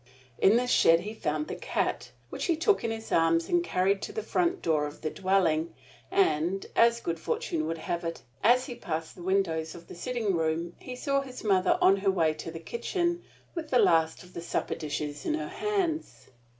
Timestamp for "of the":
4.87-5.11, 9.75-9.93, 14.23-14.41